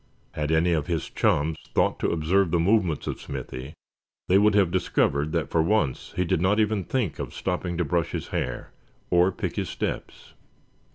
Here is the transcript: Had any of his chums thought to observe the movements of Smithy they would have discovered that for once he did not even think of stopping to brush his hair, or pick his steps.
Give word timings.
Had 0.31 0.51
any 0.51 0.73
of 0.73 0.87
his 0.87 1.11
chums 1.11 1.59
thought 1.75 1.99
to 1.99 2.09
observe 2.09 2.49
the 2.49 2.57
movements 2.57 3.05
of 3.05 3.21
Smithy 3.21 3.75
they 4.27 4.39
would 4.39 4.55
have 4.55 4.71
discovered 4.71 5.31
that 5.31 5.51
for 5.51 5.61
once 5.61 6.11
he 6.15 6.25
did 6.25 6.41
not 6.41 6.59
even 6.59 6.83
think 6.83 7.19
of 7.19 7.35
stopping 7.35 7.77
to 7.77 7.85
brush 7.85 8.09
his 8.09 8.29
hair, 8.29 8.71
or 9.11 9.31
pick 9.31 9.57
his 9.57 9.69
steps. 9.69 10.33